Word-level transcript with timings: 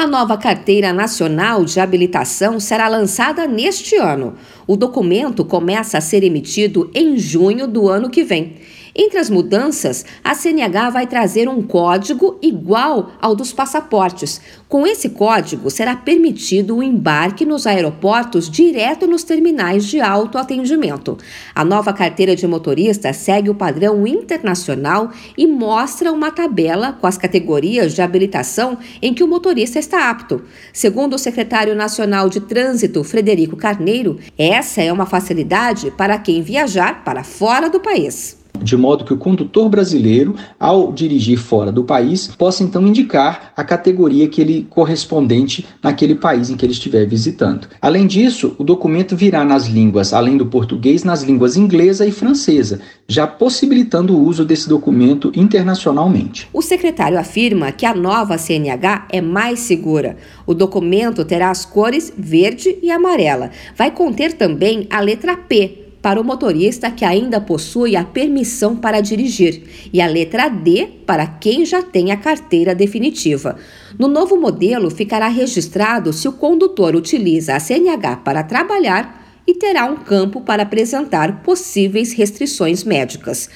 A 0.00 0.06
nova 0.06 0.38
Carteira 0.38 0.94
Nacional 0.94 1.62
de 1.62 1.78
Habilitação 1.78 2.58
será 2.58 2.88
lançada 2.88 3.46
neste 3.46 3.96
ano. 3.96 4.32
O 4.66 4.74
documento 4.74 5.44
começa 5.44 5.98
a 5.98 6.00
ser 6.00 6.24
emitido 6.24 6.90
em 6.94 7.18
junho 7.18 7.66
do 7.66 7.86
ano 7.86 8.08
que 8.08 8.24
vem. 8.24 8.54
Entre 9.02 9.18
as 9.18 9.30
mudanças, 9.30 10.04
a 10.22 10.34
CNH 10.34 10.90
vai 10.90 11.06
trazer 11.06 11.48
um 11.48 11.62
código 11.62 12.38
igual 12.42 13.12
ao 13.18 13.34
dos 13.34 13.50
passaportes. 13.50 14.42
Com 14.68 14.86
esse 14.86 15.08
código, 15.08 15.70
será 15.70 15.96
permitido 15.96 16.76
o 16.76 16.82
embarque 16.82 17.46
nos 17.46 17.66
aeroportos 17.66 18.50
direto 18.50 19.06
nos 19.06 19.24
terminais 19.24 19.86
de 19.86 20.02
autoatendimento. 20.02 21.16
A 21.54 21.64
nova 21.64 21.94
carteira 21.94 22.36
de 22.36 22.46
motorista 22.46 23.10
segue 23.14 23.48
o 23.48 23.54
padrão 23.54 24.06
internacional 24.06 25.10
e 25.34 25.46
mostra 25.46 26.12
uma 26.12 26.30
tabela 26.30 26.92
com 26.92 27.06
as 27.06 27.16
categorias 27.16 27.94
de 27.94 28.02
habilitação 28.02 28.76
em 29.00 29.14
que 29.14 29.24
o 29.24 29.28
motorista 29.28 29.78
está 29.78 30.10
apto. 30.10 30.42
Segundo 30.74 31.14
o 31.14 31.18
secretário 31.18 31.74
nacional 31.74 32.28
de 32.28 32.40
Trânsito, 32.40 33.02
Frederico 33.02 33.56
Carneiro, 33.56 34.18
essa 34.36 34.82
é 34.82 34.92
uma 34.92 35.06
facilidade 35.06 35.90
para 35.90 36.18
quem 36.18 36.42
viajar 36.42 37.02
para 37.02 37.24
fora 37.24 37.70
do 37.70 37.80
país 37.80 38.39
de 38.62 38.76
modo 38.76 39.04
que 39.04 39.12
o 39.12 39.16
condutor 39.16 39.68
brasileiro, 39.68 40.34
ao 40.58 40.92
dirigir 40.92 41.38
fora 41.38 41.72
do 41.72 41.84
país, 41.84 42.26
possa 42.26 42.62
então 42.62 42.86
indicar 42.86 43.52
a 43.56 43.64
categoria 43.64 44.28
que 44.28 44.40
ele 44.40 44.66
correspondente 44.68 45.66
naquele 45.82 46.14
país 46.14 46.50
em 46.50 46.56
que 46.56 46.64
ele 46.64 46.72
estiver 46.72 47.06
visitando. 47.06 47.68
Além 47.80 48.06
disso, 48.06 48.54
o 48.58 48.64
documento 48.64 49.16
virá 49.16 49.44
nas 49.44 49.66
línguas, 49.66 50.12
além 50.12 50.36
do 50.36 50.46
português, 50.46 51.04
nas 51.04 51.22
línguas 51.22 51.56
inglesa 51.56 52.06
e 52.06 52.12
francesa, 52.12 52.80
já 53.08 53.26
possibilitando 53.26 54.16
o 54.16 54.22
uso 54.22 54.44
desse 54.44 54.68
documento 54.68 55.32
internacionalmente. 55.34 56.48
O 56.52 56.62
secretário 56.62 57.18
afirma 57.18 57.72
que 57.72 57.86
a 57.86 57.94
nova 57.94 58.38
CNH 58.38 59.08
é 59.10 59.20
mais 59.20 59.60
segura. 59.60 60.16
O 60.46 60.54
documento 60.54 61.24
terá 61.24 61.50
as 61.50 61.64
cores 61.64 62.12
verde 62.16 62.76
e 62.82 62.90
amarela. 62.90 63.50
Vai 63.76 63.90
conter 63.90 64.34
também 64.34 64.86
a 64.90 65.00
letra 65.00 65.36
P 65.36 65.89
para 66.02 66.20
o 66.20 66.24
motorista 66.24 66.90
que 66.90 67.04
ainda 67.04 67.40
possui 67.40 67.96
a 67.96 68.04
permissão 68.04 68.76
para 68.76 69.00
dirigir 69.00 69.90
e 69.92 70.00
a 70.00 70.06
letra 70.06 70.48
D 70.48 70.88
para 71.06 71.26
quem 71.26 71.64
já 71.64 71.82
tem 71.82 72.10
a 72.10 72.16
carteira 72.16 72.74
definitiva. 72.74 73.56
No 73.98 74.08
novo 74.08 74.36
modelo, 74.36 74.90
ficará 74.90 75.28
registrado 75.28 76.12
se 76.12 76.26
o 76.26 76.32
condutor 76.32 76.96
utiliza 76.96 77.54
a 77.54 77.60
CNH 77.60 78.16
para 78.24 78.42
trabalhar 78.42 79.20
e 79.46 79.54
terá 79.54 79.84
um 79.86 79.96
campo 79.96 80.40
para 80.40 80.62
apresentar 80.62 81.42
possíveis 81.42 82.12
restrições 82.12 82.84
médicas. 82.84 83.50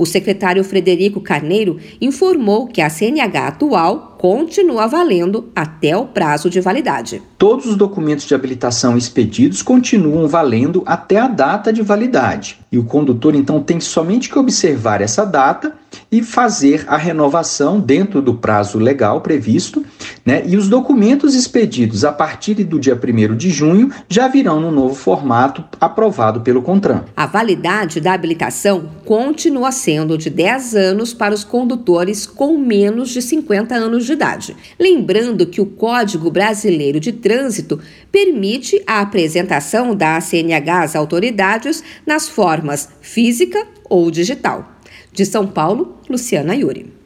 O 0.00 0.06
secretário 0.06 0.64
Frederico 0.64 1.20
Carneiro 1.20 1.76
informou 2.00 2.66
que 2.66 2.80
a 2.80 2.88
CNH 2.88 3.48
atual 3.48 4.16
continua 4.16 4.86
valendo 4.86 5.50
até 5.54 5.94
o 5.94 6.06
prazo 6.06 6.48
de 6.48 6.58
validade. 6.58 7.20
Todos 7.36 7.66
os 7.66 7.76
documentos 7.76 8.24
de 8.26 8.34
habilitação 8.34 8.96
expedidos 8.96 9.60
continuam 9.60 10.26
valendo 10.26 10.82
até 10.86 11.18
a 11.18 11.28
data 11.28 11.70
de 11.70 11.82
validade. 11.82 12.58
E 12.72 12.78
o 12.78 12.84
condutor 12.84 13.34
então 13.34 13.62
tem 13.62 13.78
somente 13.78 14.30
que 14.30 14.38
observar 14.38 15.02
essa 15.02 15.26
data 15.26 15.74
e 16.10 16.22
fazer 16.22 16.84
a 16.86 16.96
renovação 16.96 17.78
dentro 17.78 18.22
do 18.22 18.32
prazo 18.32 18.78
legal 18.78 19.20
previsto 19.20 19.84
né? 20.30 20.44
E 20.46 20.56
os 20.56 20.68
documentos 20.68 21.34
expedidos 21.34 22.04
a 22.04 22.12
partir 22.12 22.54
do 22.62 22.78
dia 22.78 22.94
1 22.94 23.36
de 23.36 23.50
junho 23.50 23.90
já 24.08 24.28
virão 24.28 24.60
no 24.60 24.70
novo 24.70 24.94
formato 24.94 25.64
aprovado 25.80 26.42
pelo 26.42 26.62
CONTRAN. 26.62 27.04
A 27.16 27.26
validade 27.26 28.00
da 28.00 28.12
habilitação 28.12 28.90
continua 29.04 29.72
sendo 29.72 30.16
de 30.16 30.30
10 30.30 30.76
anos 30.76 31.12
para 31.12 31.34
os 31.34 31.42
condutores 31.42 32.26
com 32.26 32.56
menos 32.56 33.10
de 33.10 33.20
50 33.20 33.74
anos 33.74 34.06
de 34.06 34.12
idade. 34.12 34.56
Lembrando 34.78 35.46
que 35.46 35.60
o 35.60 35.66
Código 35.66 36.30
Brasileiro 36.30 37.00
de 37.00 37.12
Trânsito 37.12 37.80
permite 38.12 38.80
a 38.86 39.00
apresentação 39.00 39.96
da 39.96 40.20
CNH 40.20 40.84
às 40.84 40.94
autoridades 40.94 41.82
nas 42.06 42.28
formas 42.28 42.88
física 43.00 43.66
ou 43.88 44.12
digital. 44.12 44.76
De 45.12 45.26
São 45.26 45.44
Paulo, 45.44 45.96
Luciana 46.08 46.54
Yuri. 46.54 46.99